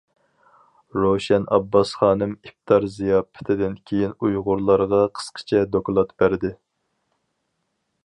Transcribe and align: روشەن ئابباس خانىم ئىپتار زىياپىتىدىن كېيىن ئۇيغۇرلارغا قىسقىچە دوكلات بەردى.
روشەن 1.01 1.45
ئابباس 1.57 1.91
خانىم 1.99 2.33
ئىپتار 2.49 2.89
زىياپىتىدىن 2.95 3.77
كېيىن 3.91 4.17
ئۇيغۇرلارغا 4.21 5.05
قىسقىچە 5.21 5.65
دوكلات 5.77 6.21
بەردى. 6.23 6.57